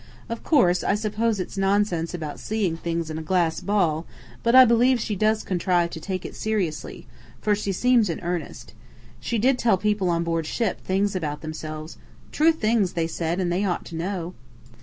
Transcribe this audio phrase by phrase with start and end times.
[0.29, 4.07] Of course, I suppose it's nonsense about seeing things in a glass ball,
[4.41, 7.05] but I believe she does contrive to take it seriously,
[7.39, 8.73] for she seems in earnest.
[9.19, 11.97] She did tell people on board ship things about themselves
[12.31, 14.33] true things, they said; and they ought to know!